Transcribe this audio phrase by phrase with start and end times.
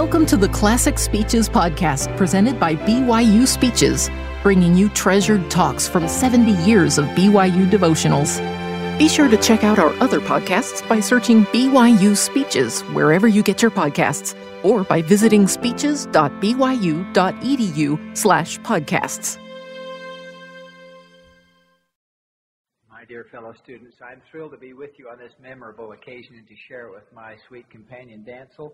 [0.00, 4.08] Welcome to the Classic Speeches podcast presented by BYU Speeches,
[4.42, 8.40] bringing you treasured talks from 70 years of BYU devotionals.
[8.98, 13.60] Be sure to check out our other podcasts by searching BYU Speeches wherever you get
[13.60, 14.34] your podcasts
[14.64, 19.36] or by visiting speeches.byu.edu slash podcasts.
[22.90, 26.48] My dear fellow students, I'm thrilled to be with you on this memorable occasion and
[26.48, 28.72] to share it with my sweet companion, Dantzel,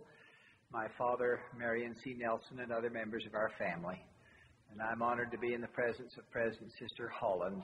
[0.76, 2.14] my father, Marion C.
[2.18, 3.98] Nelson, and other members of our family.
[4.70, 7.62] And I'm honored to be in the presence of President Sister Holland.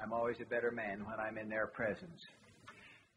[0.00, 2.20] I'm always a better man when I'm in their presence.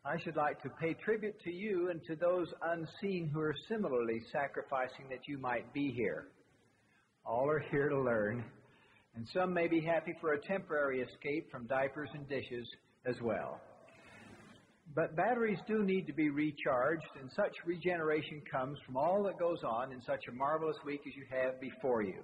[0.04, 4.24] I should like to pay tribute to you and to those unseen who are similarly
[4.32, 6.26] sacrificing that you might be here.
[7.24, 8.44] All are here to learn,
[9.16, 12.68] and some may be happy for a temporary escape from diapers and dishes
[13.06, 13.62] as well.
[14.94, 19.64] But batteries do need to be recharged, and such regeneration comes from all that goes
[19.64, 22.20] on in such a marvelous week as you have before you.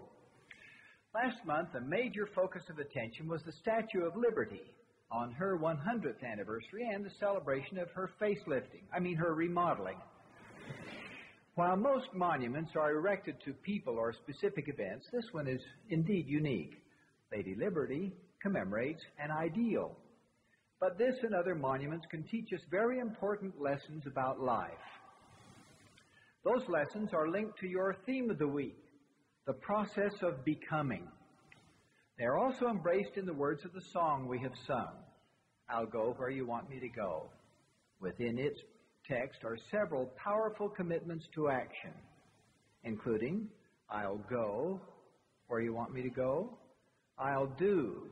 [1.16, 4.74] Last month, a major focus of attention was the Statue of Liberty
[5.12, 9.98] on her 100th anniversary and the celebration of her facelifting, I mean her remodeling.
[11.56, 16.84] While most monuments are erected to people or specific events, this one is indeed unique.
[17.32, 19.98] Lady Liberty commemorates an ideal
[20.80, 24.72] but this and other monuments can teach us very important lessons about life.
[26.44, 28.84] Those lessons are linked to your theme of the week,
[29.46, 31.08] the process of becoming.
[32.18, 34.94] They are also embraced in the words of the song we have sung,
[35.70, 37.30] I'll go where you want me to go.
[38.00, 38.60] Within its
[39.10, 41.92] text are several powerful commitments to action,
[42.84, 43.48] including,
[43.90, 44.80] I'll go
[45.48, 46.58] where you want me to go,
[47.18, 48.04] I'll do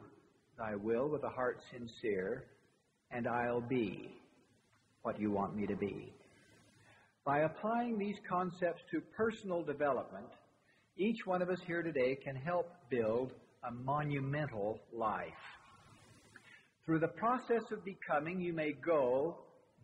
[0.57, 2.45] thy will with a heart sincere,
[3.11, 4.11] and I'll be
[5.01, 6.11] what you want me to be.
[7.25, 10.27] By applying these concepts to personal development,
[10.97, 13.31] each one of us here today can help build
[13.67, 15.27] a monumental life.
[16.85, 19.37] Through the process of becoming, you may go,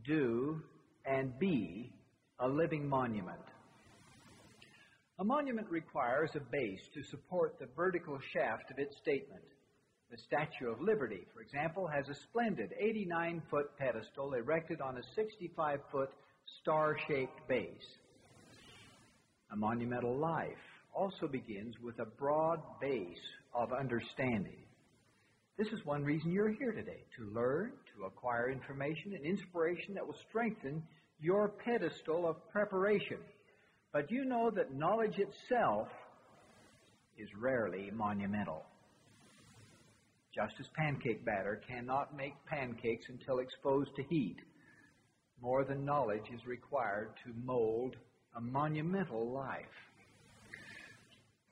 [0.05, 0.61] do,
[1.05, 1.91] and be
[2.39, 3.41] a living monument.
[5.19, 9.43] A monument requires a base to support the vertical shaft of its statement.
[10.11, 15.03] The Statue of Liberty, for example, has a splendid 89 foot pedestal erected on a
[15.15, 16.09] 65 foot
[16.59, 17.95] star shaped base.
[19.53, 20.51] A monumental life
[20.93, 23.23] also begins with a broad base
[23.55, 24.59] of understanding.
[25.57, 30.05] This is one reason you're here today to learn, to acquire information and inspiration that
[30.05, 30.83] will strengthen
[31.21, 33.19] your pedestal of preparation.
[33.93, 35.87] But you know that knowledge itself
[37.17, 38.65] is rarely monumental.
[40.33, 44.37] Just as pancake batter cannot make pancakes until exposed to heat,
[45.41, 47.95] more than knowledge is required to mold
[48.37, 49.65] a monumental life.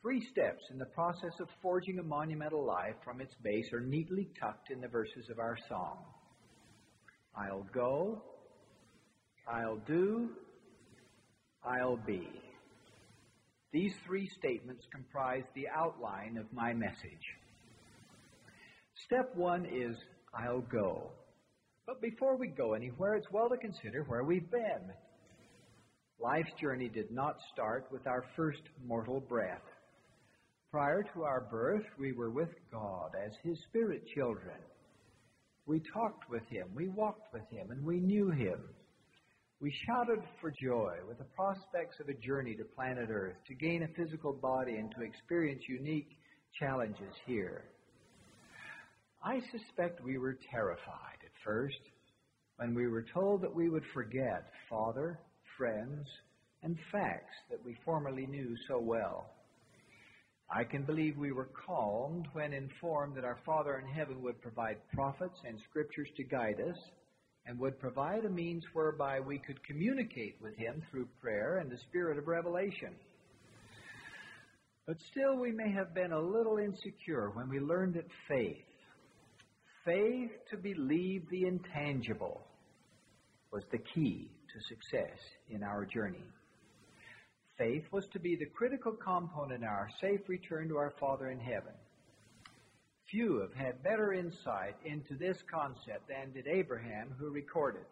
[0.01, 4.29] Three steps in the process of forging a monumental life from its base are neatly
[4.39, 5.97] tucked in the verses of our song.
[7.35, 8.21] I'll go,
[9.45, 10.29] I'll do,
[11.65, 12.29] I'll be.
[13.73, 17.38] These three statements comprise the outline of my message.
[19.05, 19.95] Step one is
[20.33, 21.11] I'll go.
[21.85, 24.93] But before we go anywhere, it's well to consider where we've been.
[26.21, 29.61] Life's journey did not start with our first mortal breath.
[30.69, 34.57] Prior to our birth, we were with God as His Spirit children.
[35.65, 38.59] We talked with Him, we walked with Him, and we knew Him.
[39.61, 43.83] We shouted for joy with the prospects of a journey to planet Earth, to gain
[43.83, 46.17] a physical body, and to experience unique
[46.59, 47.63] challenges here.
[49.21, 51.79] I suspect we were terrified at first
[52.57, 55.19] when we were told that we would forget father,
[55.57, 56.07] friends,
[56.63, 59.29] and facts that we formerly knew so well.
[60.49, 64.77] I can believe we were calmed when informed that our Father in heaven would provide
[64.93, 66.77] prophets and scriptures to guide us
[67.45, 71.77] and would provide a means whereby we could communicate with Him through prayer and the
[71.89, 72.93] spirit of revelation.
[74.87, 78.57] But still, we may have been a little insecure when we learned that faith,
[79.89, 82.41] faith to believe the intangible
[83.51, 85.17] was the key to success
[85.49, 86.23] in our journey.
[87.57, 91.39] Faith was to be the critical component in our safe return to our Father in
[91.39, 91.73] heaven.
[93.09, 97.85] Few have had better insight into this concept than did Abraham, who recorded.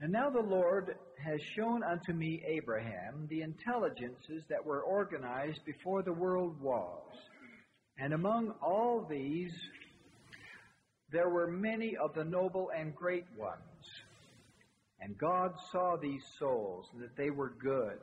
[0.00, 6.02] And now the Lord has shown unto me, Abraham, the intelligences that were organized before
[6.02, 7.02] the world was
[7.98, 9.52] and among all these,
[11.12, 13.60] there were many of the noble and great ones.
[15.00, 17.98] And God saw these souls, and that they were good.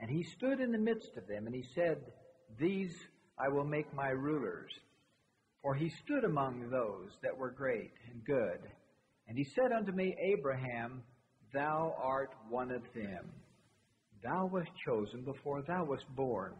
[0.00, 1.98] And he stood in the midst of them, and he said,
[2.58, 2.96] These
[3.38, 4.72] I will make my rulers.
[5.62, 8.60] For he stood among those that were great and good.
[9.28, 11.02] And he said unto me, Abraham,
[11.52, 13.30] Thou art one of them.
[14.22, 16.54] Thou wast chosen before thou wast born.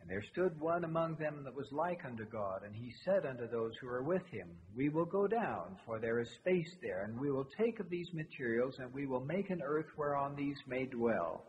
[0.00, 3.46] And there stood one among them that was like unto God, and he said unto
[3.48, 7.20] those who were with him, We will go down, for there is space there, and
[7.20, 10.86] we will take of these materials, and we will make an earth whereon these may
[10.86, 11.44] dwell.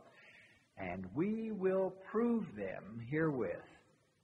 [0.78, 3.64] And we will prove them herewith,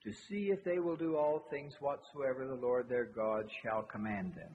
[0.04, 4.34] to see if they will do all things whatsoever the Lord their God shall command
[4.36, 4.52] them.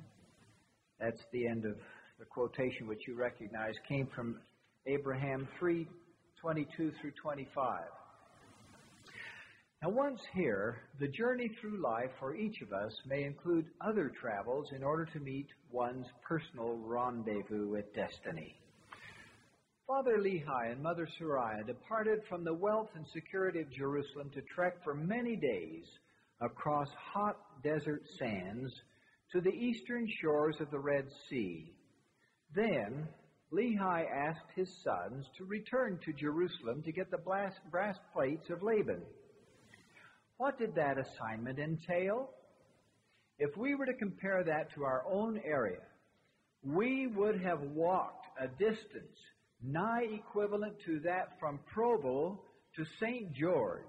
[1.01, 1.77] That's the end of
[2.19, 4.37] the quotation which you recognize came from
[4.87, 5.87] Abraham 3
[6.41, 7.83] 22 through 25.
[9.83, 14.69] Now, once here, the journey through life for each of us may include other travels
[14.71, 18.55] in order to meet one's personal rendezvous with destiny.
[19.89, 24.77] Father Lehi and Mother Sariah departed from the wealth and security of Jerusalem to trek
[24.85, 25.85] for many days
[26.41, 28.73] across hot desert sands
[29.33, 31.73] to the eastern shores of the Red Sea.
[32.55, 33.09] Then,
[33.53, 39.03] Lehi asked his sons to return to Jerusalem to get the brass plates of Laban.
[40.43, 42.31] What did that assignment entail?
[43.39, 45.83] If we were to compare that to our own area,
[46.65, 49.17] we would have walked a distance
[49.63, 52.41] nigh equivalent to that from Provo
[52.75, 53.33] to St.
[53.33, 53.85] George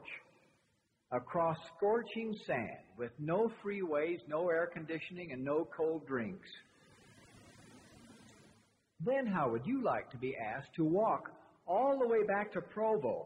[1.11, 6.49] across scorching sand with no freeways, no air conditioning, and no cold drinks.
[9.03, 11.31] Then how would you like to be asked to walk
[11.65, 13.25] all the way back to Provo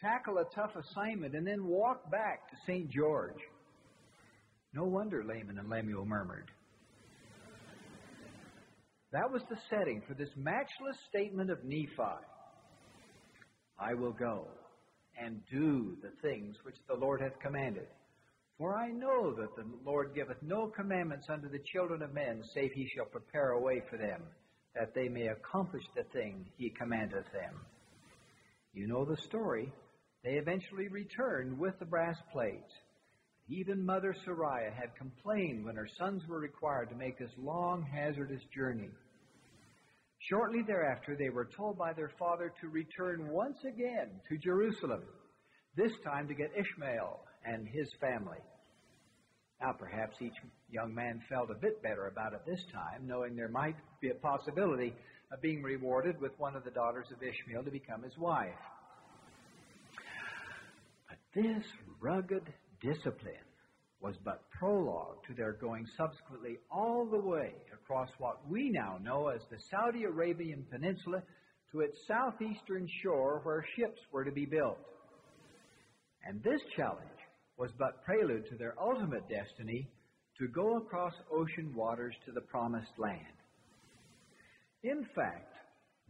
[0.00, 2.90] tackle a tough assignment, and then walk back to St.
[2.90, 3.40] George.
[4.72, 6.50] No wonder Laman and Lemuel murmured.
[9.12, 12.18] That was the setting for this matchless statement of Nephi.
[13.78, 14.48] I will go
[15.16, 17.86] and do the things which the Lord hath commanded.
[18.58, 22.72] For I know that the Lord giveth no commandments unto the children of men, save
[22.72, 24.22] he shall prepare a way for them,
[24.74, 27.54] that they may accomplish the thing he commandeth them.
[28.72, 29.72] You know the story.
[30.24, 32.72] They eventually returned with the brass plates.
[33.48, 38.40] Even Mother Sariah had complained when her sons were required to make this long, hazardous
[38.54, 38.88] journey.
[40.30, 45.02] Shortly thereafter, they were told by their father to return once again to Jerusalem,
[45.76, 48.38] this time to get Ishmael and his family.
[49.60, 50.36] Now, perhaps each
[50.70, 54.14] young man felt a bit better about it this time, knowing there might be a
[54.14, 54.94] possibility
[55.30, 58.54] of being rewarded with one of the daughters of Ishmael to become his wife.
[61.34, 61.64] This
[62.00, 62.44] rugged
[62.80, 63.34] discipline
[64.00, 69.28] was but prologue to their going subsequently all the way across what we now know
[69.28, 71.22] as the Saudi Arabian Peninsula
[71.72, 74.78] to its southeastern shore where ships were to be built.
[76.24, 77.00] And this challenge
[77.56, 79.88] was but prelude to their ultimate destiny
[80.38, 83.20] to go across ocean waters to the promised land.
[84.82, 85.54] In fact,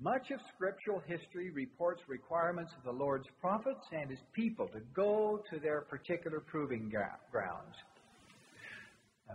[0.01, 5.43] much of scriptural history reports requirements of the Lord's prophets and his people to go
[5.51, 6.91] to their particular proving
[7.31, 7.77] grounds.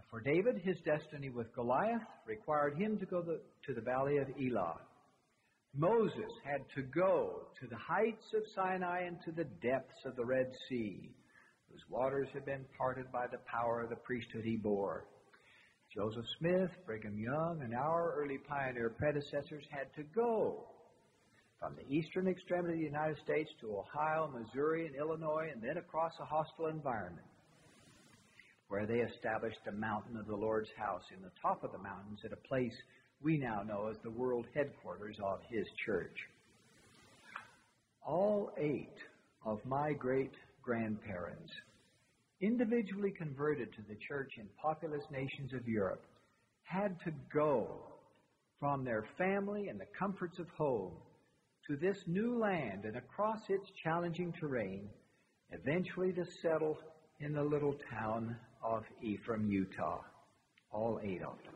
[0.09, 4.79] For David, his destiny with Goliath required him to go to the valley of Elah.
[5.75, 10.25] Moses had to go to the heights of Sinai and to the depths of the
[10.25, 11.09] Red Sea,
[11.71, 15.05] whose waters had been parted by the power of the priesthood he bore.
[15.93, 20.67] Joseph Smith, Brigham Young, and our early pioneer predecessors had to go
[21.59, 25.77] from the eastern extremity of the United States to Ohio, Missouri, and Illinois, and then
[25.77, 27.25] across a hostile environment,
[28.67, 32.19] where they established the mountain of the Lord's house in the top of the mountains
[32.23, 32.75] at a place
[33.21, 36.15] we now know as the world headquarters of His church.
[38.05, 38.95] All eight
[39.43, 41.51] of my great grandparents
[42.41, 46.03] individually converted to the church in populous nations of Europe,
[46.63, 47.67] had to go
[48.59, 50.91] from their family and the comforts of home
[51.67, 54.89] to this new land and across its challenging terrain,
[55.51, 56.77] eventually to settle
[57.19, 60.01] in the little town of Ephraim, Utah.
[60.71, 61.55] All eight of them.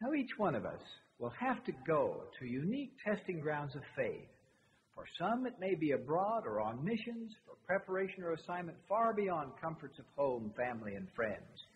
[0.00, 0.80] Now, each one of us
[1.18, 4.28] will have to go to unique testing grounds of faith
[4.98, 9.52] for some, it may be abroad or on missions, for preparation or assignment far beyond
[9.62, 11.66] comforts of home, family, and friends.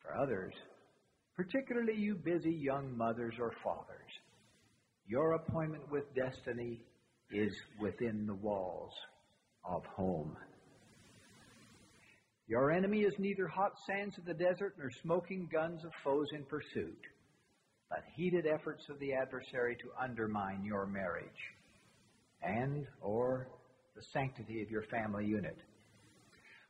[0.00, 0.54] For others,
[1.36, 4.10] particularly you busy young mothers or fathers,
[5.06, 6.80] your appointment with destiny
[7.30, 8.94] is within the walls
[9.62, 10.34] of home.
[12.46, 16.44] Your enemy is neither hot sands of the desert nor smoking guns of foes in
[16.44, 17.04] pursuit.
[17.90, 21.54] but heated efforts of the adversary to undermine your marriage
[22.42, 23.48] and or
[23.96, 25.56] the sanctity of your family unit.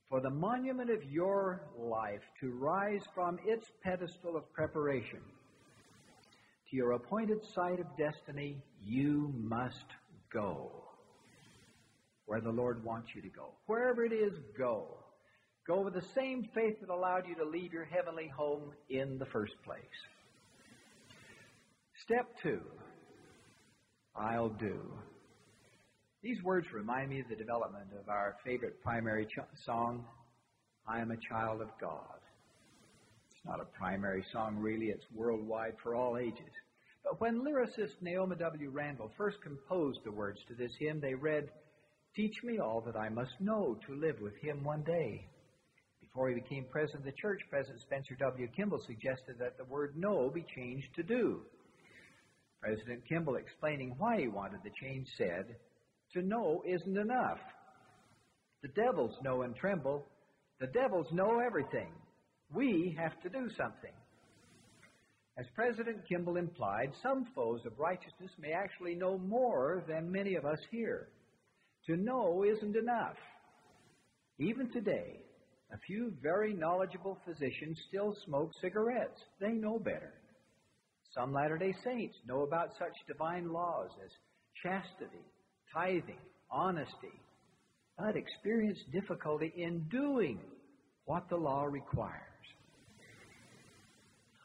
[0.08, 5.20] For the monument of your life to rise from its pedestal of preparation
[6.70, 9.84] to your appointed site of destiny, you must
[10.32, 10.70] go
[12.28, 13.54] where the Lord wants you to go.
[13.66, 14.98] Wherever it is, go.
[15.66, 19.26] Go with the same faith that allowed you to leave your heavenly home in the
[19.26, 19.82] first place.
[22.02, 22.60] Step two,
[24.14, 24.78] I'll do.
[26.20, 30.04] These words remind me of the development of our favorite primary ch- song,
[30.84, 32.18] I Am a Child of God.
[33.30, 36.50] It's not a primary song, really, it's worldwide for all ages.
[37.04, 38.70] But when lyricist Naomi W.
[38.70, 41.50] Randall first composed the words to this hymn, they read,
[42.16, 45.24] Teach me all that I must know to live with him one day.
[46.00, 48.48] Before he became president of the church, President Spencer W.
[48.56, 51.42] Kimball suggested that the word know be changed to do.
[52.60, 55.54] President Kimball, explaining why he wanted the change, said,
[56.14, 57.38] To know isn't enough.
[58.62, 60.06] The devils know and tremble.
[60.60, 61.92] The devils know everything.
[62.52, 63.92] We have to do something.
[65.38, 70.44] As President Kimball implied, some foes of righteousness may actually know more than many of
[70.44, 71.08] us here.
[71.86, 73.16] To know isn't enough.
[74.40, 75.20] Even today,
[75.72, 79.20] a few very knowledgeable physicians still smoke cigarettes.
[79.40, 80.14] They know better.
[81.14, 84.10] Some Latter day Saints know about such divine laws as
[84.62, 85.24] chastity,
[85.72, 86.18] tithing,
[86.50, 87.20] honesty,
[87.98, 90.38] but experience difficulty in doing
[91.04, 92.22] what the law requires.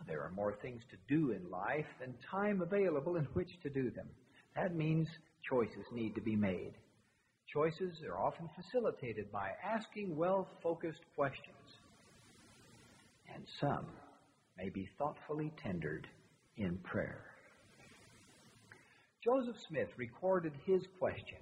[0.08, 3.90] There are more things to do in life than time available in which to do
[3.92, 4.08] them.
[4.56, 5.08] That means
[5.50, 6.74] choices need to be made.
[7.52, 11.80] Choices are often facilitated by asking well focused questions,
[13.34, 13.86] and some
[14.58, 16.08] may be thoughtfully tendered
[16.58, 17.33] in prayer.
[19.24, 21.38] Joseph Smith recorded his question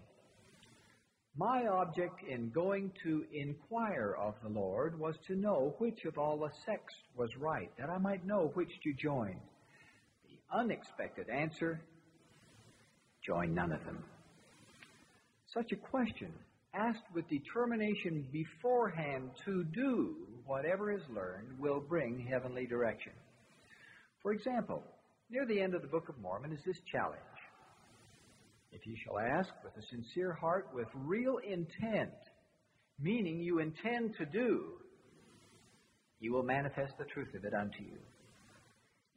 [1.36, 6.38] My object in going to inquire of the Lord was to know which of all
[6.38, 9.36] the sects was right, that I might know which to join.
[10.30, 11.82] The unexpected answer
[13.26, 14.04] join none of them.
[15.52, 16.32] Such a question,
[16.76, 23.14] asked with determination beforehand to do whatever is learned, will bring heavenly direction.
[24.22, 24.84] For example,
[25.32, 27.20] near the end of the Book of Mormon is this challenge.
[28.72, 32.12] If you shall ask with a sincere heart, with real intent,
[33.00, 34.66] meaning you intend to do,
[36.20, 37.98] you will manifest the truth of it unto you.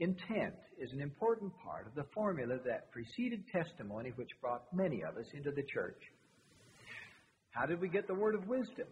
[0.00, 5.16] Intent is an important part of the formula that preceded testimony which brought many of
[5.16, 6.00] us into the church.
[7.50, 8.88] How did we get the word of wisdom?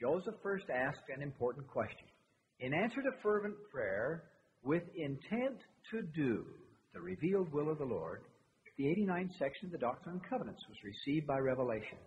[0.00, 2.06] Joseph first asked an important question.
[2.60, 4.24] In answer to fervent prayer,
[4.64, 5.58] with intent
[5.90, 6.44] to do
[6.94, 8.22] the revealed will of the Lord,
[8.78, 11.98] the 89th section of the Doctrine and Covenants was received by revelation.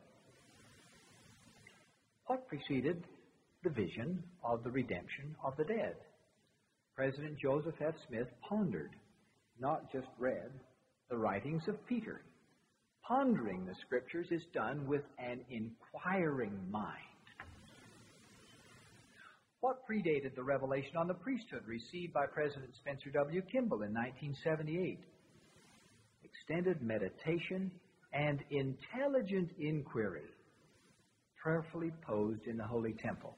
[2.27, 3.03] What preceded
[3.63, 5.95] the vision of the redemption of the dead?
[6.95, 7.95] President Joseph F.
[8.07, 8.91] Smith pondered,
[9.59, 10.51] not just read,
[11.09, 12.21] the writings of Peter
[13.09, 16.93] pondering the scriptures is done with an inquiring mind.
[19.61, 23.41] What predated the revelation on the priesthood received by President Spencer W.
[23.51, 24.99] Kimball in 1978?
[26.49, 27.69] Extended meditation
[28.11, 30.23] and intelligent inquiry,
[31.39, 33.35] prayerfully posed in the Holy Temple.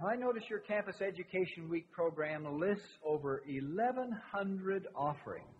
[0.00, 5.52] Now, I notice your Campus Education Week program lists over 1,100 offerings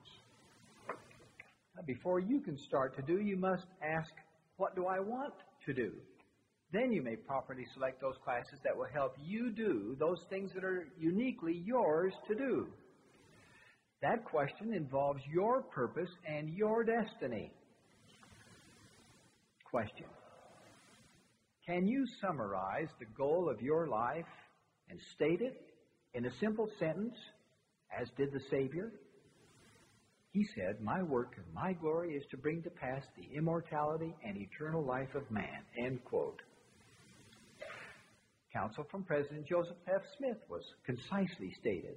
[1.86, 4.10] before you can start to do, you must ask,
[4.56, 5.34] What do I want
[5.66, 5.92] to do?
[6.72, 10.64] Then you may properly select those classes that will help you do those things that
[10.64, 12.68] are uniquely yours to do.
[14.02, 17.52] That question involves your purpose and your destiny.
[19.70, 20.06] Question
[21.64, 24.26] Can you summarize the goal of your life
[24.90, 25.60] and state it
[26.14, 27.14] in a simple sentence,
[27.96, 28.92] as did the Savior?
[30.32, 34.36] He said, My work and my glory is to bring to pass the immortality and
[34.36, 35.62] eternal life of man.
[35.78, 36.40] End quote.
[38.52, 40.02] Counsel from President Joseph F.
[40.18, 41.96] Smith was concisely stated.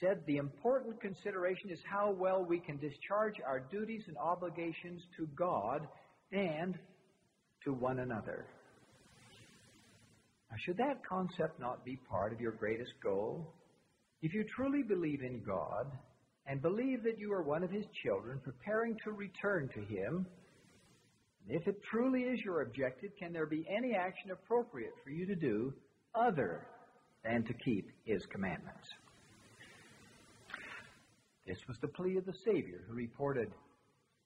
[0.00, 5.26] Said, The important consideration is how well we can discharge our duties and obligations to
[5.36, 5.86] God
[6.32, 6.78] and
[7.64, 8.46] to one another.
[10.50, 13.52] Now, should that concept not be part of your greatest goal?
[14.22, 15.86] If you truly believe in God,
[16.46, 20.26] and believe that you are one of his children preparing to return to him,
[21.48, 25.34] if it truly is your objective, can there be any action appropriate for you to
[25.34, 25.72] do
[26.14, 26.66] other
[27.22, 28.88] than to keep his commandments?
[31.46, 33.50] This was the plea of the Savior, who reported,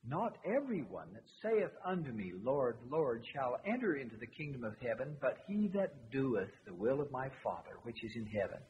[0.07, 5.17] Not everyone that saith unto me, Lord, Lord, shall enter into the kingdom of heaven,
[5.21, 8.61] but he that doeth the will of my Father which is in heaven.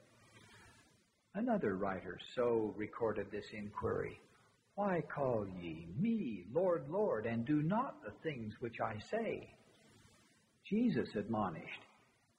[1.35, 4.19] Another writer so recorded this inquiry
[4.77, 9.47] Why call ye me Lord, Lord, and do not the things which I say?
[10.69, 11.83] Jesus admonished,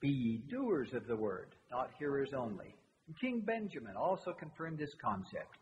[0.01, 2.73] Be ye doers of the word, not hearers only.
[3.21, 5.55] King Benjamin also confirmed this concept.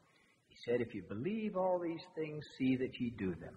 [0.65, 3.55] Said, If you believe all these things, see that ye do them.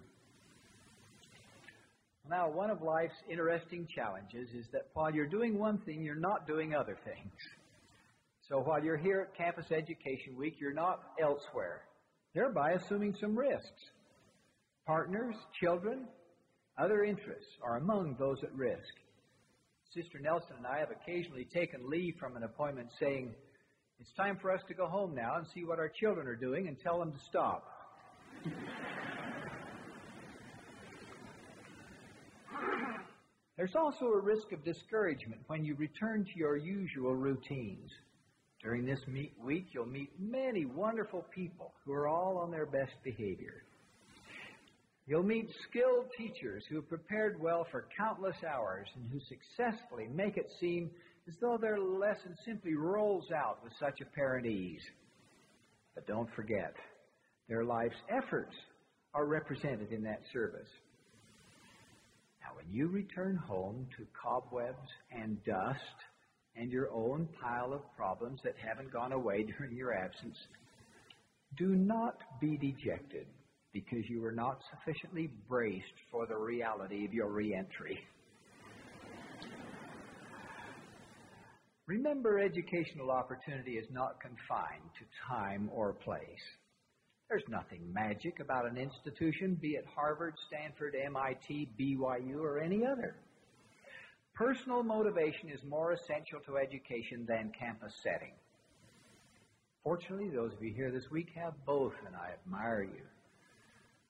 [2.29, 6.47] Now, one of life's interesting challenges is that while you're doing one thing, you're not
[6.47, 7.33] doing other things.
[8.47, 11.83] So while you're here at Campus Education Week, you're not elsewhere,
[12.35, 13.89] thereby assuming some risks.
[14.85, 16.05] Partners, children,
[16.77, 18.93] other interests are among those at risk.
[19.93, 23.33] Sister Nelson and I have occasionally taken leave from an appointment saying,
[24.01, 26.67] It's time for us to go home now and see what our children are doing
[26.67, 27.71] and tell them to stop.
[33.57, 37.91] There's also a risk of discouragement when you return to your usual routines.
[38.63, 39.01] During this
[39.43, 43.61] week, you'll meet many wonderful people who are all on their best behavior.
[45.05, 50.37] You'll meet skilled teachers who have prepared well for countless hours and who successfully make
[50.37, 50.89] it seem
[51.27, 54.81] as though their lesson simply rolls out with such apparent ease.
[55.95, 56.73] But don't forget,
[57.47, 58.55] their life's efforts
[59.13, 60.69] are represented in that service.
[62.41, 65.79] Now, when you return home to cobwebs and dust
[66.55, 70.37] and your own pile of problems that haven't gone away during your absence,
[71.57, 73.27] do not be dejected
[73.73, 77.97] because you were not sufficiently braced for the reality of your reentry.
[81.91, 86.23] Remember, educational opportunity is not confined to time or place.
[87.27, 93.17] There's nothing magic about an institution, be it Harvard, Stanford, MIT, BYU, or any other.
[94.33, 98.35] Personal motivation is more essential to education than campus setting.
[99.83, 103.03] Fortunately, those of you here this week have both, and I admire you.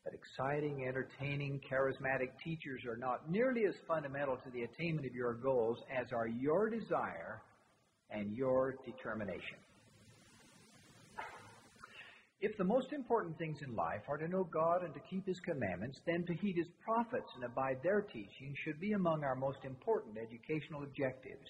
[0.03, 5.33] But exciting, entertaining, charismatic teachers are not nearly as fundamental to the attainment of your
[5.33, 7.41] goals as are your desire
[8.11, 9.57] and your determination.
[12.41, 15.39] If the most important things in life are to know God and to keep His
[15.41, 19.59] commandments, then to heed His prophets and abide their teaching should be among our most
[19.63, 21.45] important educational objectives.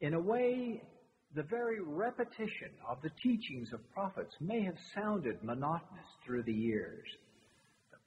[0.00, 0.82] In a way,
[1.34, 7.06] the very repetition of the teachings of prophets may have sounded monotonous through the years.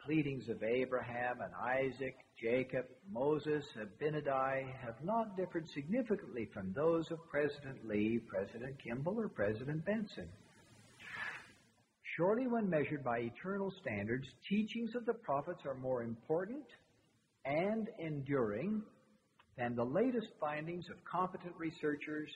[0.08, 7.20] Pleadings of Abraham and Isaac, Jacob, Moses, Abinadi have not differed significantly from those of
[7.30, 10.30] President Lee, President Kimball, or President Benson.
[12.16, 16.64] Surely, when measured by eternal standards, teachings of the prophets are more important
[17.44, 18.82] and enduring
[19.58, 22.30] than the latest findings of competent researchers,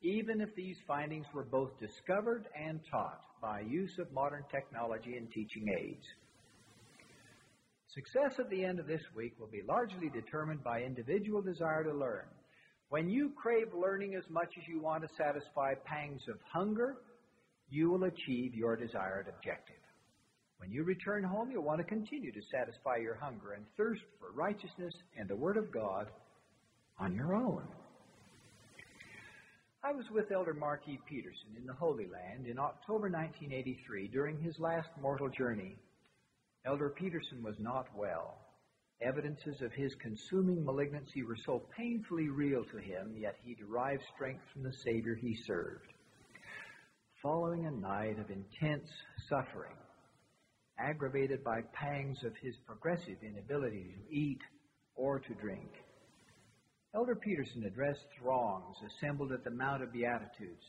[0.00, 5.30] even if these findings were both discovered and taught by use of modern technology and
[5.30, 6.06] teaching aids.
[7.94, 11.92] Success at the end of this week will be largely determined by individual desire to
[11.92, 12.26] learn.
[12.88, 16.96] When you crave learning as much as you want to satisfy pangs of hunger,
[17.68, 19.76] you will achieve your desired objective.
[20.58, 24.30] When you return home, you'll want to continue to satisfy your hunger and thirst for
[24.32, 26.06] righteousness and the Word of God
[26.98, 27.62] on your own.
[29.82, 30.98] I was with Elder Mark E.
[31.08, 35.76] Petersen in the Holy Land in October 1983 during his last mortal journey.
[36.66, 38.38] Elder Petersen was not well.
[39.00, 44.42] Evidences of his consuming malignancy were so painfully real to him, yet he derived strength
[44.52, 45.92] from the Savior he served
[47.22, 48.88] following a night of intense
[49.28, 49.76] suffering,
[50.78, 54.40] aggravated by pangs of his progressive inability to eat
[54.94, 55.70] or to drink.
[56.94, 60.64] Elder Petersen addressed throngs assembled at the Mount of Beatitudes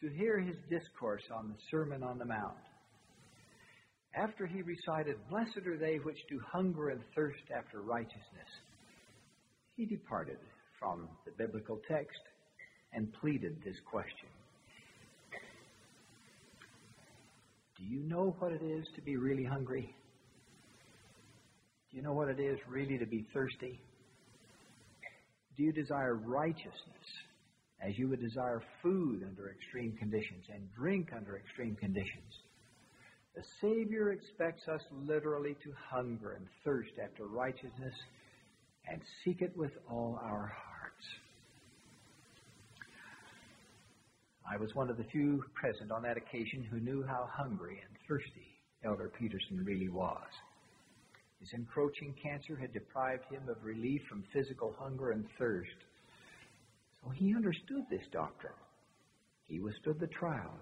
[0.00, 2.56] to hear his discourse on the Sermon on the Mount.
[4.14, 8.50] After he recited, Blessed are they which do hunger and thirst after righteousness,
[9.76, 10.38] he departed
[10.78, 12.20] from the biblical text
[12.92, 14.28] and pleaded this question
[17.80, 19.94] Do you know what it is to be really hungry?
[21.90, 23.80] Do you know what it is really to be thirsty?
[25.56, 26.74] Do you desire righteousness
[27.82, 32.34] as you would desire food under extreme conditions and drink under extreme conditions?
[33.34, 37.94] The Savior expects us literally to hunger and thirst after righteousness
[38.90, 41.06] and seek it with all our hearts.
[44.50, 47.96] I was one of the few present on that occasion who knew how hungry and
[48.08, 50.26] thirsty Elder Petersen really was.
[51.38, 55.70] His encroaching cancer had deprived him of relief from physical hunger and thirst.
[57.02, 58.52] So he understood this doctrine.
[59.46, 60.52] He withstood the trial.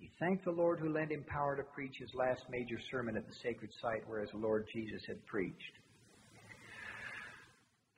[0.00, 3.28] He thanked the Lord who lent him power to preach his last major sermon at
[3.28, 5.72] the sacred site where his Lord Jesus had preached.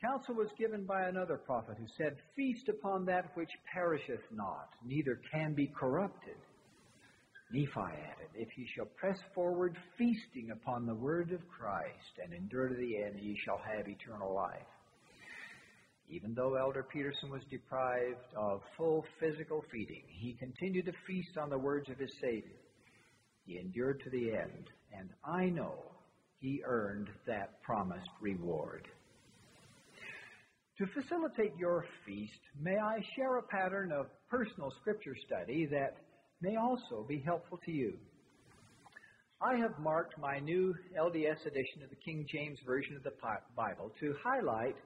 [0.03, 5.21] Counsel was given by another prophet who said, Feast upon that which perisheth not, neither
[5.31, 6.35] can be corrupted.
[7.53, 12.69] Nephi added, If ye shall press forward, feasting upon the word of Christ, and endure
[12.69, 14.67] to the end, ye shall have eternal life.
[16.09, 21.49] Even though Elder Petersen was deprived of full physical feeding, he continued to feast on
[21.49, 22.59] the words of his Savior.
[23.47, 25.75] He endured to the end, and I know
[26.39, 28.87] he earned that promised reward.
[30.79, 35.97] To facilitate your feast, may I share a pattern of personal scripture study that
[36.41, 37.95] may also be helpful to you.
[39.41, 43.13] I have marked my new LDS edition of the King James Version of the
[43.57, 44.77] Bible to highlight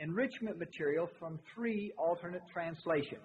[0.00, 3.20] enrichment material from three alternate translations.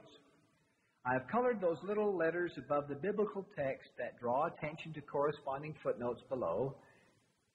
[1.06, 5.76] I have colored those little letters above the biblical text that draw attention to corresponding
[5.82, 6.76] footnotes below,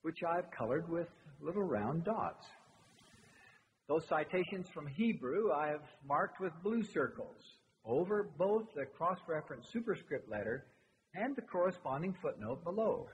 [0.03, 1.09] which I've colored with
[1.41, 2.47] little round dots.
[3.89, 7.37] Those citations from Hebrew I have marked with blue circles
[7.85, 10.67] over both the cross-reference superscript letter
[11.15, 13.09] and the corresponding footnote below.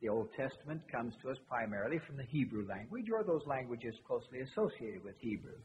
[0.00, 4.40] The Old Testament comes to us primarily from the Hebrew language or those languages closely
[4.40, 5.56] associated with Hebrew.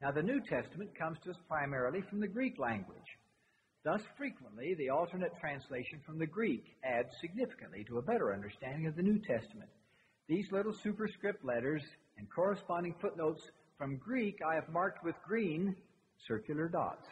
[0.00, 3.18] Now, the New Testament comes to us primarily from the Greek language.
[3.84, 8.96] Thus, frequently, the alternate translation from the Greek adds significantly to a better understanding of
[8.96, 9.70] the New Testament.
[10.28, 11.82] These little superscript letters
[12.16, 13.42] and corresponding footnotes
[13.76, 15.74] from Greek I have marked with green
[16.26, 17.06] circular dots.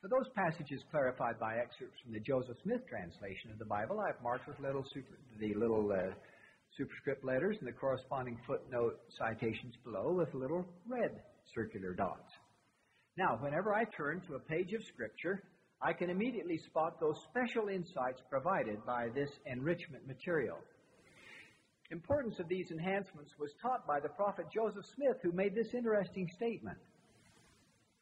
[0.00, 4.22] For those passages clarified by excerpts from the Joseph Smith translation of the Bible, I've
[4.22, 6.12] marked with little super, the little uh,
[6.76, 11.22] superscript letters and the corresponding footnote citations below with little red
[11.54, 12.30] circular dots.
[13.16, 15.42] Now, whenever I turn to a page of Scripture,
[15.80, 20.58] I can immediately spot those special insights provided by this enrichment material
[21.90, 26.28] importance of these enhancements was taught by the prophet Joseph Smith, who made this interesting
[26.34, 26.78] statement.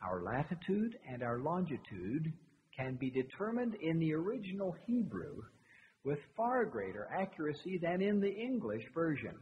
[0.02, 2.32] Our latitude and our longitude
[2.76, 5.42] can be determined in the original Hebrew
[6.04, 9.34] with far greater accuracy than in the English version.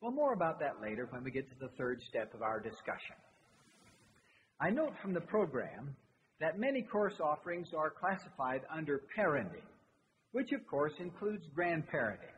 [0.00, 3.16] Well, more about that later when we get to the third step of our discussion.
[4.60, 5.94] I note from the program
[6.40, 9.68] that many course offerings are classified under parenting,
[10.32, 12.34] which of course includes grandparenting.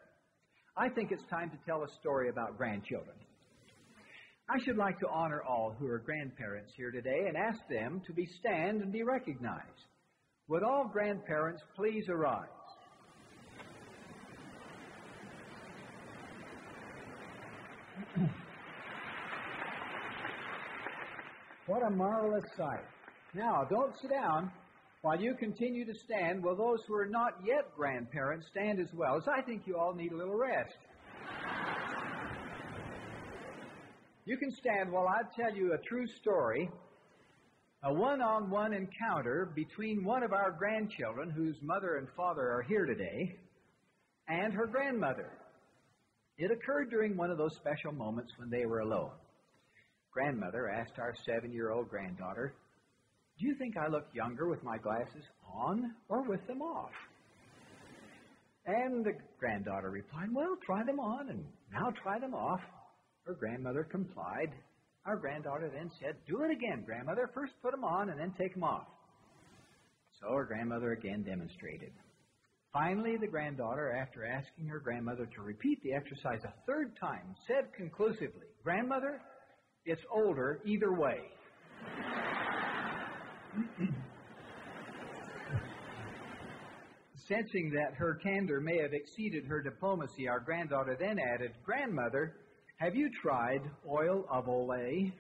[0.77, 3.17] I think it's time to tell a story about grandchildren.
[4.53, 8.13] I should like to honor all who are grandparents here today and ask them to
[8.13, 9.87] be stand and be recognized.
[10.49, 12.49] Would all grandparents please arise?
[21.67, 22.85] what a marvelous sight.
[23.35, 24.53] Now, don't sit down.
[25.01, 29.17] While you continue to stand, will those who are not yet grandparents stand as well?
[29.17, 30.77] As I think you all need a little rest.
[34.25, 36.71] You can stand while I tell you a true story
[37.85, 42.63] a one on one encounter between one of our grandchildren, whose mother and father are
[42.63, 43.37] here today,
[44.29, 45.33] and her grandmother.
[46.39, 49.11] It occurred during one of those special moments when they were alone.
[50.13, 52.55] Grandmother asked our seven year old granddaughter,
[53.39, 56.93] do you think I look younger with my glasses on or with them off?
[58.67, 62.61] And the granddaughter replied, Well, try them on and now try them off.
[63.25, 64.53] Her grandmother complied.
[65.07, 67.31] Our granddaughter then said, Do it again, grandmother.
[67.35, 68.87] First put them on and then take them off.
[70.21, 71.93] So her grandmother again demonstrated.
[72.73, 77.67] Finally, the granddaughter, after asking her grandmother to repeat the exercise a third time, said
[77.77, 79.21] conclusively, Grandmother,
[79.85, 81.19] it's older either way.
[87.29, 92.37] Sensing that her candor may have exceeded her diplomacy, our granddaughter then added, Grandmother,
[92.83, 95.13] have you tried oil of Olay?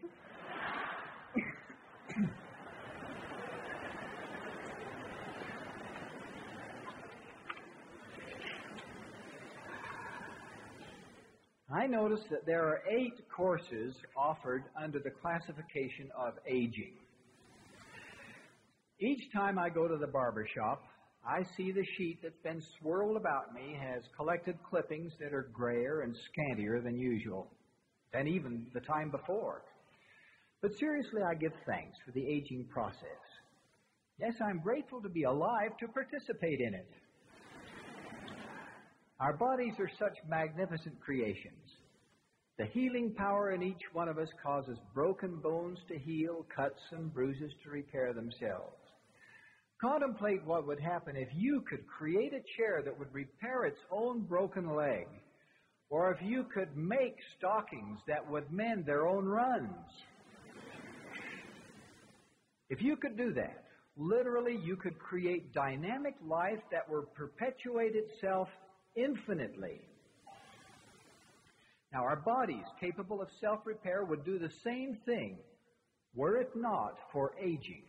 [11.72, 16.94] I noticed that there are eight courses offered under the classification of aging.
[18.98, 20.82] Each time I go to the barber shop,
[21.24, 26.00] I see the sheet that's been swirled about me has collected clippings that are grayer
[26.00, 27.48] and scantier than usual,
[28.12, 29.62] than even the time before.
[30.60, 33.22] But seriously, I give thanks for the aging process.
[34.20, 36.90] Yes, I'm grateful to be alive to participate in it.
[39.20, 41.76] Our bodies are such magnificent creations.
[42.58, 47.14] The healing power in each one of us causes broken bones to heal, cuts and
[47.14, 48.81] bruises to repair themselves.
[49.82, 54.20] Contemplate what would happen if you could create a chair that would repair its own
[54.20, 55.08] broken leg,
[55.90, 59.90] or if you could make stockings that would mend their own runs.
[62.70, 63.64] If you could do that,
[63.96, 68.48] literally you could create dynamic life that would perpetuate itself
[68.94, 69.80] infinitely.
[71.92, 75.38] Now, our bodies capable of self repair would do the same thing
[76.14, 77.82] were it not for aging.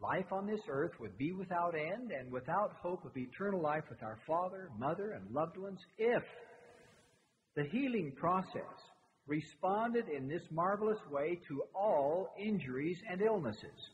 [0.00, 4.02] Life on this earth would be without end and without hope of eternal life with
[4.02, 6.22] our father, mother, and loved ones if
[7.54, 8.62] the healing process
[9.26, 13.90] responded in this marvelous way to all injuries and illnesses.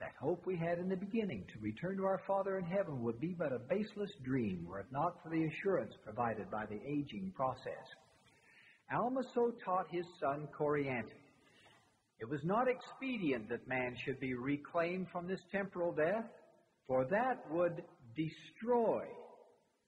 [0.00, 3.20] That hope we had in the beginning to return to our Father in heaven would
[3.20, 7.32] be but a baseless dream were it not for the assurance provided by the aging
[7.36, 7.86] process.
[8.92, 11.21] Alma so taught his son Corianton.
[12.22, 16.24] It was not expedient that man should be reclaimed from this temporal death,
[16.86, 17.82] for that would
[18.14, 19.02] destroy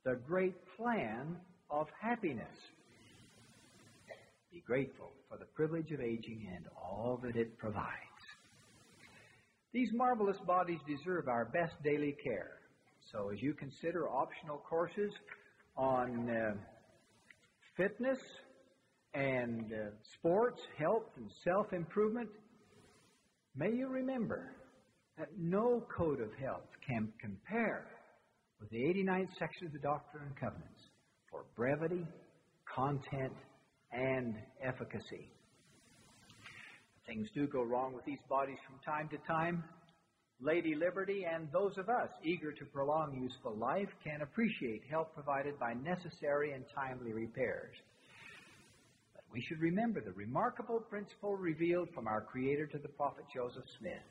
[0.04, 1.36] the great plan
[1.70, 2.56] of happiness.
[4.52, 7.86] Be grateful for the privilege of aging and all that it provides.
[9.72, 12.58] These marvelous bodies deserve our best daily care.
[13.12, 15.12] So, as you consider optional courses
[15.76, 16.54] on uh,
[17.76, 18.18] fitness
[19.14, 22.29] and uh, sports, health, and self improvement,
[23.57, 24.53] may you remember
[25.18, 27.87] that no code of health can compare
[28.61, 30.81] with the 89th section of the Doctrine and Covenants
[31.31, 32.05] for brevity,
[32.74, 33.33] content,
[33.92, 35.31] and efficacy.
[37.07, 39.62] Things do go wrong with these bodies from time to time.
[40.40, 45.59] Lady Liberty and those of us eager to prolong useful life can appreciate help provided
[45.61, 47.74] by necessary and timely repairs.
[49.34, 54.06] We should remember the remarkable principle revealed from our Creator to the prophet Joseph Smith.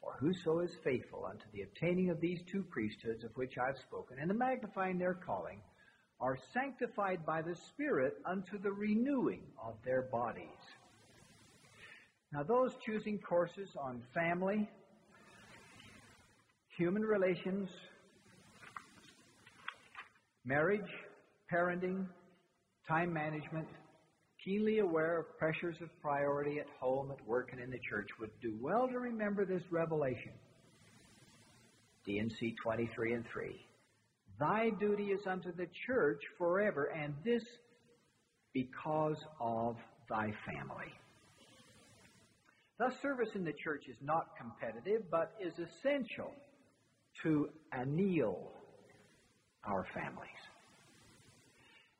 [0.00, 3.78] For whoso is faithful unto the obtaining of these two priesthoods of which I have
[3.78, 5.60] spoken, and the magnifying their calling,
[6.20, 10.48] are sanctified by the Spirit unto the renewing of their bodies.
[12.32, 14.68] Now, those choosing courses on family,
[16.76, 17.70] human relations,
[20.44, 20.90] marriage,
[21.52, 22.06] parenting,
[22.88, 23.68] time management,
[24.44, 28.30] keenly aware of pressures of priority at home, at work, and in the church, would
[28.40, 30.32] do well to remember this revelation.
[32.06, 33.66] D&C 23 and 3.
[34.38, 37.42] Thy duty is unto the church forever, and this
[38.54, 39.76] because of
[40.08, 40.92] thy family.
[42.78, 46.32] Thus, service in the church is not competitive, but is essential
[47.22, 48.52] to anneal
[49.64, 50.28] our families.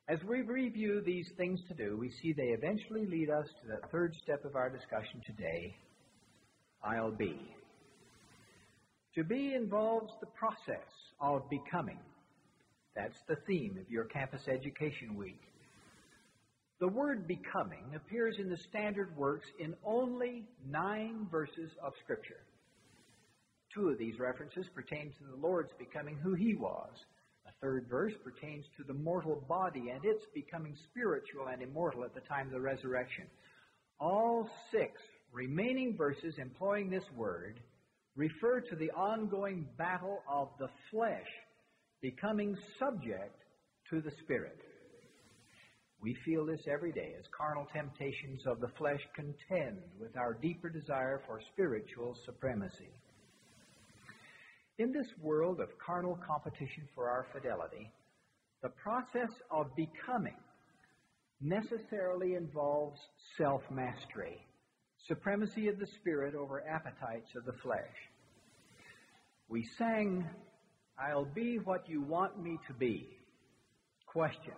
[0.07, 3.87] As we review these things to do, we see they eventually lead us to the
[3.87, 5.75] third step of our discussion today
[6.83, 7.39] I'll be.
[9.15, 11.99] To be involves the process of becoming.
[12.95, 15.41] That's the theme of your campus education week.
[16.79, 22.41] The word becoming appears in the standard works in only nine verses of Scripture.
[23.73, 26.89] Two of these references pertain to the Lord's becoming who he was.
[27.61, 32.21] Third verse pertains to the mortal body and its becoming spiritual and immortal at the
[32.21, 33.25] time of the resurrection.
[33.99, 34.93] All six
[35.31, 37.59] remaining verses employing this word
[38.15, 41.27] refer to the ongoing battle of the flesh
[42.01, 43.35] becoming subject
[43.91, 44.57] to the spirit.
[46.01, 50.67] We feel this every day as carnal temptations of the flesh contend with our deeper
[50.67, 52.89] desire for spiritual supremacy.
[54.81, 57.91] In this world of carnal competition for our fidelity,
[58.63, 60.39] the process of becoming
[61.39, 62.99] necessarily involves
[63.37, 64.43] self mastery,
[65.07, 67.95] supremacy of the spirit over appetites of the flesh.
[69.49, 70.27] We sang,
[70.97, 73.07] I'll be what you want me to be.
[74.07, 74.55] Question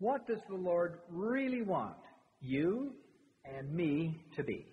[0.00, 2.02] what does the Lord really want
[2.40, 2.94] you
[3.44, 4.71] and me to be?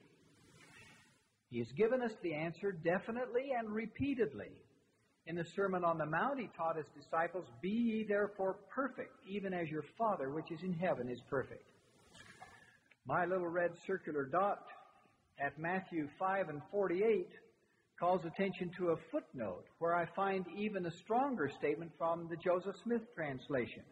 [1.49, 4.51] He has given us the answer definitely and repeatedly.
[5.25, 9.53] In the Sermon on the Mount, he taught his disciples, Be ye therefore perfect, even
[9.53, 11.63] as your Father which is in heaven is perfect.
[13.05, 14.63] My little red circular dot
[15.39, 17.29] at Matthew 5 and 48
[17.99, 22.75] calls attention to a footnote where I find even a stronger statement from the Joseph
[22.83, 23.83] Smith translation.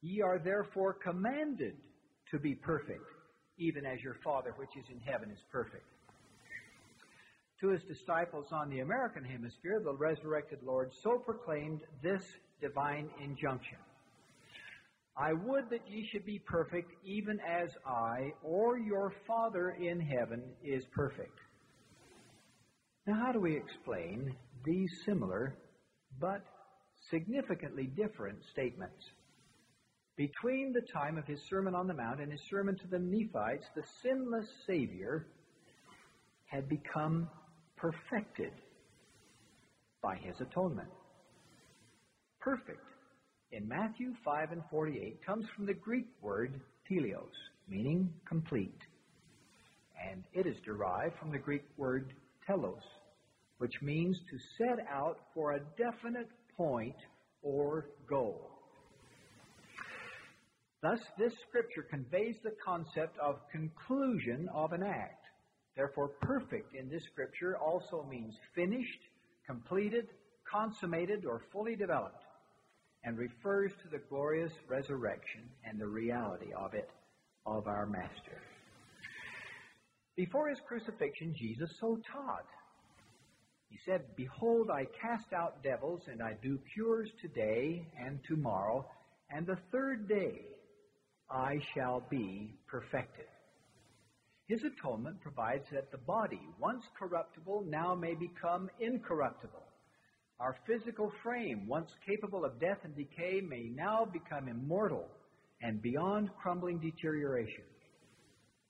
[0.00, 1.76] Ye are therefore commanded
[2.30, 3.04] to be perfect,
[3.56, 5.84] even as your Father which is in heaven is perfect.
[7.60, 12.22] To his disciples on the American hemisphere, the resurrected Lord so proclaimed this
[12.60, 13.78] divine injunction
[15.20, 20.44] I would that ye should be perfect, even as I, or your Father in heaven,
[20.62, 21.36] is perfect.
[23.04, 25.56] Now, how do we explain these similar
[26.20, 26.44] but
[27.10, 29.10] significantly different statements?
[30.16, 33.66] Between the time of his Sermon on the Mount and his sermon to the Nephites,
[33.74, 35.26] the sinless Savior
[36.46, 37.28] had become
[37.78, 38.52] perfected
[40.02, 40.88] by his atonement.
[42.40, 42.80] Perfect
[43.50, 46.60] in Matthew 5 and 48 comes from the Greek word
[46.90, 47.32] teleios,
[47.68, 48.78] meaning complete.
[50.10, 52.12] And it is derived from the Greek word
[52.46, 52.82] telos,
[53.56, 56.96] which means to set out for a definite point
[57.42, 58.50] or goal.
[60.82, 65.24] Thus, this scripture conveys the concept of conclusion of an act.
[65.78, 68.98] Therefore, perfect in this scripture also means finished,
[69.46, 70.08] completed,
[70.44, 72.24] consummated, or fully developed
[73.04, 76.90] and refers to the glorious resurrection and the reality of it
[77.46, 78.42] of our Master.
[80.16, 82.46] Before his crucifixion, Jesus so taught.
[83.70, 88.84] He said, Behold, I cast out devils, and I do cures today and tomorrow,
[89.30, 90.40] and the third day
[91.30, 93.26] I shall be perfected.
[94.48, 99.68] His atonement provides that the body, once corruptible, now may become incorruptible
[100.40, 105.08] our physical frame, once capable of death and decay, may now become immortal
[105.60, 107.64] and beyond crumbling deterioration.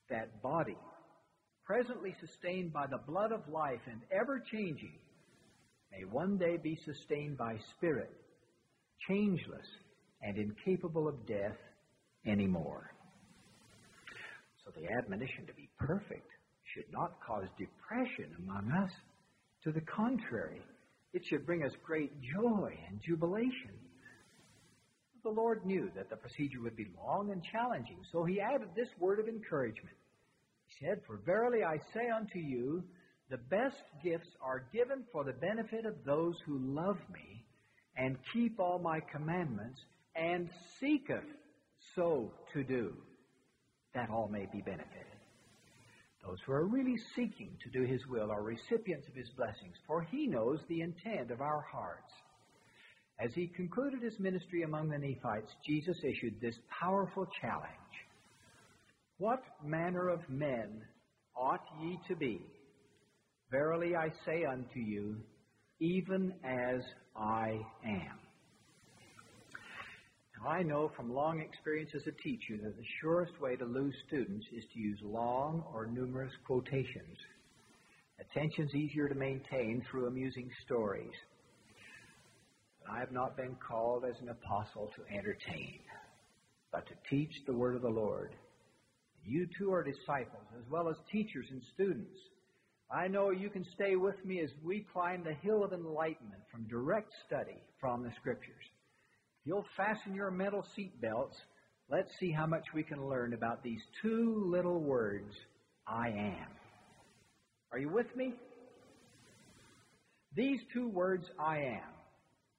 [0.09, 0.79] That body,
[1.67, 4.95] presently sustained by the blood of life and ever changing,
[5.93, 8.11] may one day be sustained by spirit,
[9.07, 9.67] changeless
[10.23, 11.59] and incapable of death
[12.27, 12.91] anymore.
[14.69, 16.29] So the admonition to be perfect
[16.75, 18.91] should not cause depression among us.
[19.65, 20.61] To the contrary,
[21.15, 23.73] it should bring us great joy and jubilation.
[25.25, 28.89] The Lord knew that the procedure would be long and challenging, so he added this
[28.99, 29.97] word of encouragement.
[30.67, 32.85] He said, For verily I say unto you,
[33.31, 37.45] the best gifts are given for the benefit of those who love me
[37.97, 39.81] and keep all my commandments
[40.15, 41.25] and seeketh
[41.95, 42.95] so to do,
[43.95, 45.07] that all may be benefited.
[46.25, 50.03] Those who are really seeking to do His will are recipients of His blessings, for
[50.03, 52.13] He knows the intent of our hearts.
[53.19, 57.73] As He concluded His ministry among the Nephites, Jesus issued this powerful challenge
[59.19, 60.83] What manner of men
[61.37, 62.41] ought ye to be?
[63.51, 65.17] Verily I say unto you,
[65.81, 66.83] even as
[67.17, 68.28] I am.
[70.43, 73.95] Now, I know from long experience as a teacher that the surest way to lose
[74.07, 77.17] students is to use long or numerous quotations.
[78.21, 81.13] Attention's easier to maintain through amusing stories.
[82.83, 85.81] But I have not been called as an apostle to entertain,
[86.73, 88.35] but to teach the word of the Lord.
[89.25, 92.19] You too are disciples, as well as teachers and students.
[92.91, 96.69] I know you can stay with me as we climb the hill of enlightenment from
[96.69, 98.65] direct study from the Scriptures
[99.49, 101.35] you'll fasten your mental seat belts,
[101.91, 105.33] let's see how much we can learn about these two little words,
[105.87, 106.49] I am.
[107.73, 108.35] Are you with me?
[110.37, 111.91] These two words, I am,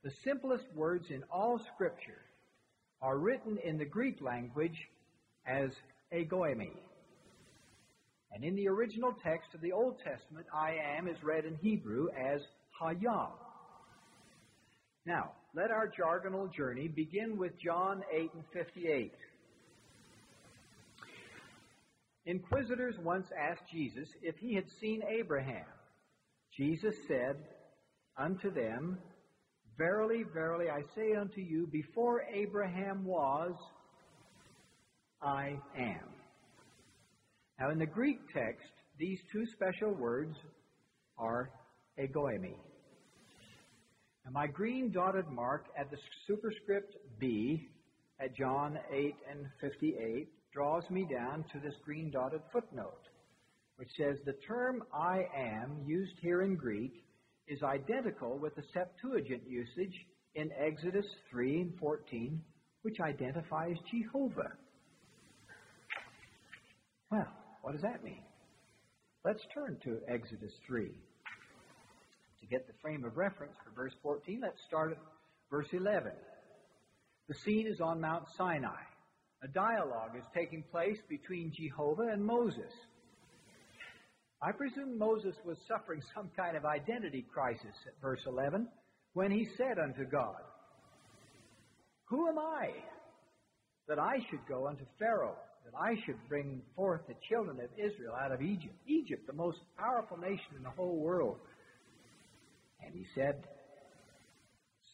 [0.04, 2.22] the simplest words in all Scripture,
[3.04, 4.78] are written in the Greek language
[5.46, 5.70] as
[6.12, 6.72] ego eimi.
[8.32, 12.08] And in the original text of the Old Testament, I am is read in Hebrew
[12.10, 12.42] as
[12.82, 13.30] hayah.
[15.06, 19.12] Now, let our jargonal journey begin with John 8 and 58.
[22.26, 25.66] Inquisitors once asked Jesus if he had seen Abraham.
[26.56, 27.38] Jesus said
[28.18, 29.00] unto them,
[29.78, 33.54] Verily, verily, I say unto you, before Abraham was,
[35.22, 36.10] I am.
[37.60, 40.36] Now, in the Greek text, these two special words
[41.18, 41.50] are
[41.98, 42.56] ego eimi.
[44.26, 45.98] And my green dotted mark at the
[46.28, 47.70] superscript B
[48.20, 53.08] at John 8 and 58 draws me down to this green dotted footnote,
[53.78, 57.04] which says the term I am used here in Greek
[57.48, 59.96] is identical with the Septuagint usage
[60.36, 62.42] in Exodus 3 and 14,
[62.84, 64.52] which identifies Jehovah.
[67.10, 67.28] Well,
[67.62, 68.22] what does that mean?
[69.26, 70.92] Let's turn to Exodus 3
[72.50, 74.98] get the frame of reference for verse 14, let's start at
[75.50, 76.12] verse 11.
[77.28, 78.82] The scene is on Mount Sinai.
[79.44, 82.74] A dialogue is taking place between Jehovah and Moses.
[84.42, 88.68] I presume Moses was suffering some kind of identity crisis at verse 11
[89.14, 90.42] when he said unto God,
[92.06, 92.70] Who am I
[93.88, 95.36] that I should go unto Pharaoh,
[95.66, 98.76] that I should bring forth the children of Israel out of Egypt?
[98.88, 101.38] Egypt, the most powerful nation in the whole world.
[102.86, 103.44] And he said,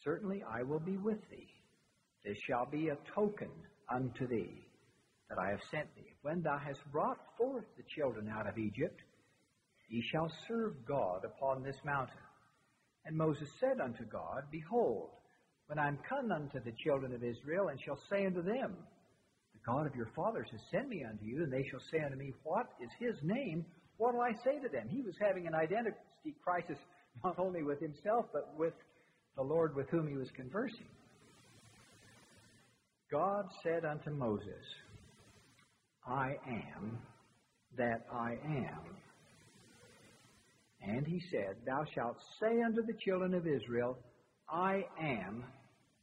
[0.04, 1.48] Certainly I will be with thee.
[2.24, 3.50] This shall be a token
[3.90, 4.66] unto thee
[5.28, 6.14] that I have sent thee.
[6.22, 9.00] When thou hast brought forth the children out of Egypt,
[9.88, 12.16] ye shall serve God upon this mountain.
[13.04, 15.10] And Moses said unto God, Behold,
[15.66, 18.76] when I am come unto the children of Israel, and shall say unto them,
[19.54, 22.16] The God of your fathers has sent me unto you, and they shall say unto
[22.16, 23.64] me, What is his name?
[23.96, 24.88] What will I say to them?
[24.88, 25.96] He was having an identity
[26.44, 26.78] crisis
[27.24, 28.74] not only with himself, but with
[29.36, 30.88] the Lord with whom he was conversing.
[33.10, 34.64] God said unto Moses,
[36.06, 36.98] I am
[37.76, 38.96] that I am.
[40.82, 43.98] And he said, Thou shalt say unto the children of Israel,
[44.48, 45.44] I am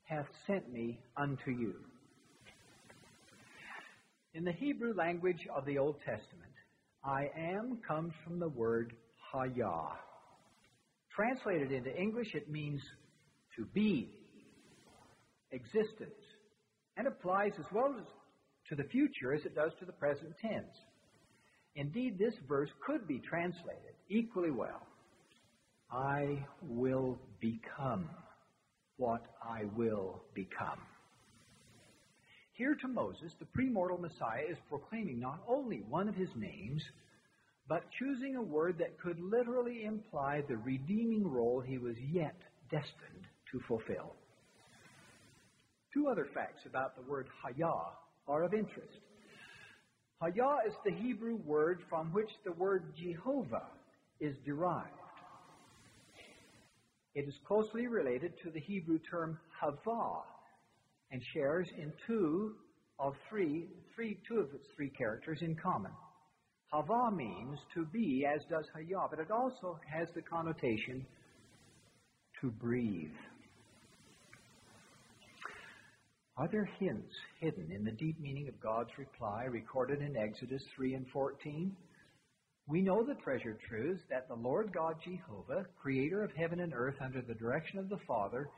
[0.03, 1.73] hath sent me unto you.
[4.33, 6.51] In the Hebrew language of the Old Testament,
[7.03, 8.93] I am comes from the word
[9.33, 9.91] hayah.
[11.15, 12.81] Translated into English, it means
[13.55, 14.09] to be,
[15.51, 16.19] existence,
[16.97, 18.05] and applies as well as
[18.69, 20.75] to the future as it does to the present tense.
[21.75, 24.87] Indeed, this verse could be translated equally well
[25.91, 28.09] I will become
[28.97, 30.79] what I will become.
[32.53, 36.83] Here to Moses, the premortal Messiah is proclaiming not only one of his names,
[37.73, 42.35] but choosing a word that could literally imply the redeeming role he was yet
[42.69, 44.13] destined to fulfill.
[45.91, 47.89] Two other facts about the word hayah
[48.27, 48.99] are of interest.
[50.21, 53.65] Hayah is the Hebrew word from which the word Jehovah
[54.19, 54.91] is derived.
[57.15, 60.21] It is closely related to the Hebrew term havah
[61.11, 62.53] and shares in two
[62.99, 63.65] of three,
[63.95, 65.91] three, two of its three characters in common.
[66.73, 71.05] Hava means to be, as does Hayah, but it also has the connotation
[72.41, 73.13] to breathe.
[76.35, 80.95] Are there hints hidden in the deep meaning of God's reply recorded in Exodus 3
[80.95, 81.75] and 14?
[82.67, 86.95] We know the treasured truths that the Lord God Jehovah, creator of heaven and earth
[86.99, 88.49] under the direction of the Father,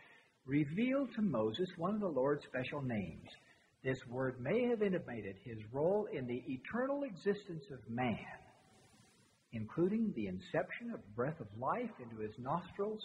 [0.45, 3.27] revealed to Moses one of the Lord's special names.
[3.85, 8.17] This word may have intimated his role in the eternal existence of man,
[9.53, 12.99] including the inception of breath of life into his nostrils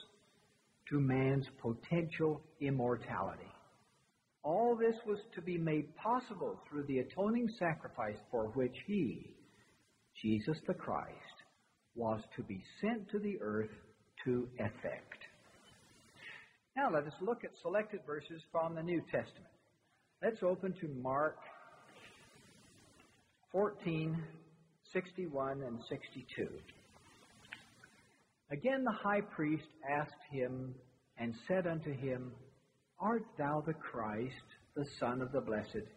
[0.88, 3.52] to man's potential immortality.
[4.42, 9.36] All this was to be made possible through the atoning sacrifice for which he,
[10.22, 11.44] Jesus the Christ,
[11.94, 13.68] was to be sent to the earth
[14.24, 15.20] to effect.
[16.74, 19.44] Now let us look at selected verses from the New Testament.
[20.22, 21.38] Let's open to Mark
[23.52, 24.22] 14,
[24.92, 26.46] 61 and 62.
[28.52, 30.74] Again the high priest asked him
[31.16, 32.32] and said unto him,
[33.00, 34.34] Art thou the Christ,
[34.76, 35.88] the Son of the Blessed?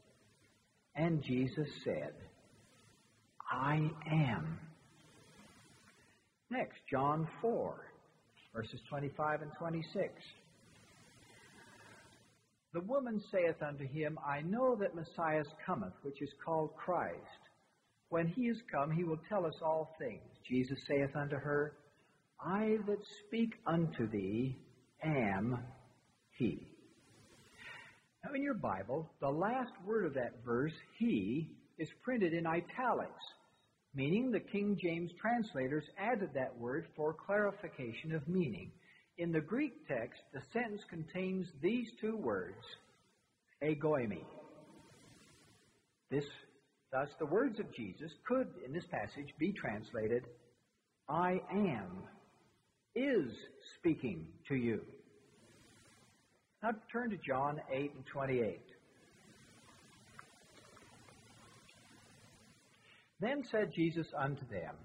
[0.96, 2.14] And Jesus said,
[3.52, 4.58] I am.
[6.50, 7.76] Next, John 4,
[8.56, 10.14] verses 25 and 26.
[12.74, 17.20] The woman saith unto him, I know that Messiah cometh, which is called Christ.
[18.10, 20.22] When he is come, he will tell us all things.
[20.48, 21.74] Jesus saith unto her,
[22.44, 24.58] I that speak unto thee
[25.04, 25.60] am
[26.38, 26.68] he.
[28.24, 33.24] Now, in your Bible, the last word of that verse, he, is printed in italics,
[33.94, 38.72] meaning the King James translators added that word for clarification of meaning.
[39.18, 42.64] In the Greek text, the sentence contains these two words,
[43.62, 44.24] ego eimi.
[46.10, 46.26] This,
[46.92, 50.24] thus, the words of Jesus could, in this passage, be translated,
[51.08, 52.04] I am,
[52.96, 53.32] is
[53.78, 54.82] speaking to you.
[56.64, 58.62] Now turn to John 8 and 28.
[63.20, 64.76] Then said Jesus unto them,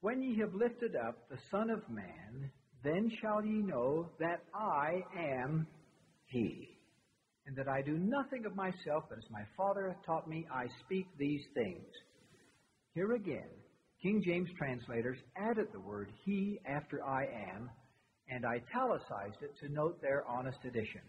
[0.00, 2.50] When ye have lifted up the Son of Man,
[2.84, 5.66] then shall ye know that I am
[6.26, 6.68] He,
[7.46, 10.66] and that I do nothing of myself, but as my Father hath taught me, I
[10.84, 11.86] speak these things.
[12.94, 13.48] Here again,
[14.02, 17.70] King James translators added the word He after I am,
[18.28, 21.02] and italicized it to note their honest addition.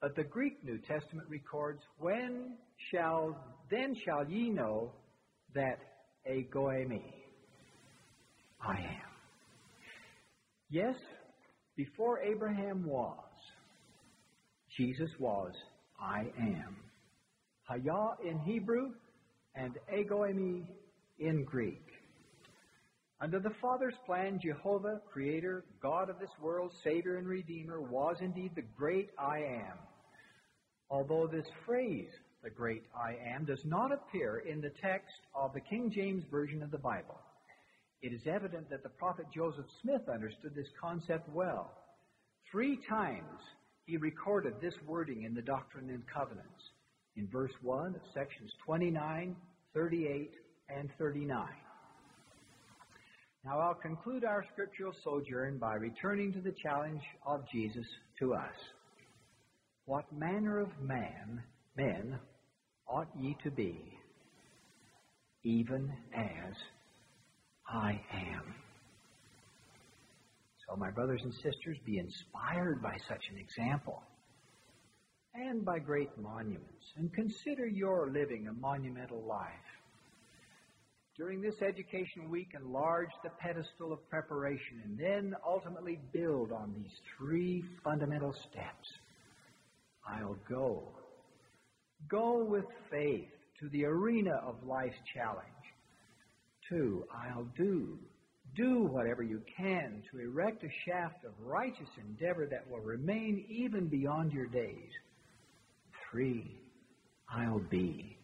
[0.00, 2.56] But the Greek New Testament records, When
[2.90, 3.36] shall,
[3.70, 4.92] then shall ye know
[5.54, 5.78] that
[6.28, 7.02] eimi,
[8.62, 9.09] I am.
[10.70, 10.94] Yes,
[11.76, 13.18] before Abraham was,
[14.76, 15.52] Jesus was,
[16.00, 16.76] I am.
[17.64, 18.92] Haya in Hebrew
[19.56, 20.64] and ego eimi
[21.18, 21.82] in Greek.
[23.20, 28.52] Under the Father's plan, Jehovah, Creator, God of this world, Savior and Redeemer, was indeed
[28.54, 29.76] the great I am.
[30.88, 32.08] Although this phrase,
[32.42, 36.62] the great I am, does not appear in the text of the King James Version
[36.62, 37.20] of the Bible,
[38.02, 41.72] it is evident that the prophet Joseph Smith understood this concept well.
[42.50, 43.40] Three times
[43.86, 46.62] he recorded this wording in the Doctrine and Covenants
[47.16, 49.36] in verse 1 of sections 29,
[49.74, 50.30] 38,
[50.68, 51.46] and 39.
[53.44, 57.86] Now I'll conclude our scriptural sojourn by returning to the challenge of Jesus
[58.18, 58.54] to us.
[59.86, 61.42] What manner of man,
[61.76, 62.18] men,
[62.86, 63.98] ought ye to be,
[65.42, 66.54] even as
[67.72, 68.54] I am?
[70.68, 74.02] So, my brothers and sisters, be inspired by such an example
[75.34, 79.70] and by great monuments, and consider your living a monumental life
[81.20, 86.94] during this education week, enlarge the pedestal of preparation and then ultimately build on these
[87.18, 88.88] three fundamental steps.
[90.08, 90.82] I'll go.
[92.08, 93.28] Go with faith
[93.60, 95.44] to the arena of life's challenge.
[96.70, 97.98] Two, I'll do.
[98.56, 103.88] Do whatever you can to erect a shaft of righteous endeavor that will remain even
[103.88, 104.90] beyond your days.
[106.10, 106.60] Three,
[107.28, 108.16] I'll be.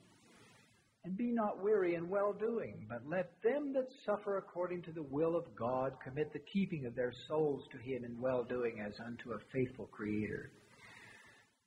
[1.05, 5.05] And be not weary in well doing, but let them that suffer according to the
[5.05, 8.92] will of God commit the keeping of their souls to Him in well doing as
[9.05, 10.51] unto a faithful Creator.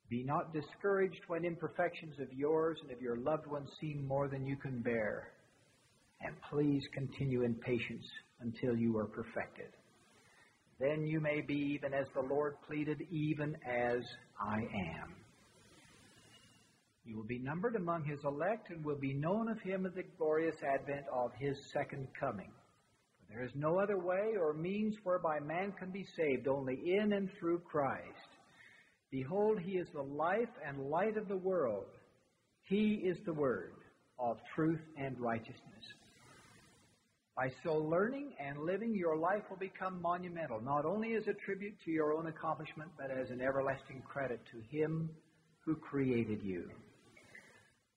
[0.10, 4.46] Be not discouraged when imperfections of yours and of your loved ones seem more than
[4.46, 5.30] you can bear.
[6.22, 8.06] And please continue in patience
[8.42, 9.70] until you are perfected.
[10.80, 14.02] Then you may be even as the Lord pleaded, even as
[14.40, 15.16] I am.
[17.06, 20.04] You will be numbered among his elect and will be known of him at the
[20.18, 22.52] glorious advent of his second coming.
[23.20, 27.14] For there is no other way or means whereby man can be saved, only in
[27.14, 28.30] and through Christ.
[29.12, 31.86] Behold, he is the life and light of the world.
[32.68, 33.74] He is the word
[34.20, 35.86] of truth and righteousness.
[37.40, 41.74] By so learning and living, your life will become monumental, not only as a tribute
[41.86, 45.10] to your own accomplishment, but as an everlasting credit to Him
[45.64, 46.70] who created you.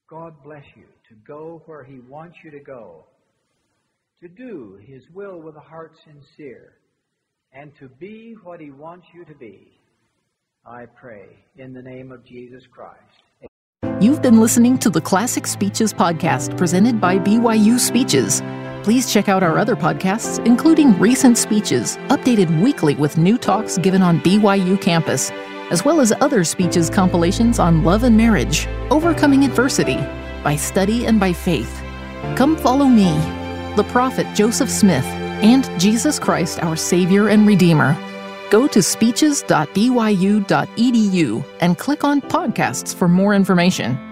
[0.08, 3.04] God bless you to go where He wants you to go,
[4.20, 6.74] to do His will with a heart sincere,
[7.52, 9.72] and to be what He wants you to be.
[10.64, 11.26] I pray
[11.56, 13.50] in the name of Jesus Christ.
[14.00, 18.40] You've been listening to the Classic Speeches podcast presented by BYU Speeches.
[18.82, 24.02] Please check out our other podcasts, including recent speeches, updated weekly with new talks given
[24.02, 25.30] on BYU campus
[25.72, 29.96] as well as other speeches compilations on love and marriage, overcoming adversity,
[30.44, 31.82] by study and by faith.
[32.36, 33.10] Come follow me,
[33.74, 35.06] the prophet Joseph Smith,
[35.42, 37.96] and Jesus Christ, our Savior and Redeemer.
[38.50, 44.11] Go to speeches.byu.edu and click on podcasts for more information.